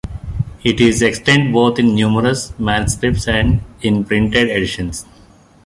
[0.63, 5.05] It is extant both in numerous manuscripts and in printed editions.